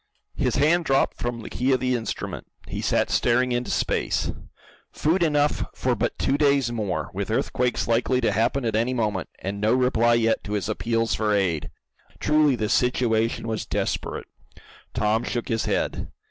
[0.33, 2.47] His hand dropped from the key of the instrument.
[2.67, 4.31] He sat staring into space.
[4.91, 9.29] Food enough for but two days more, with earthquakes likely to happen at any moment,
[9.37, 11.69] and no reply yet to his appeals for aid!
[12.19, 14.25] Truly the situation was desperate.
[14.95, 16.07] Tom shook his head.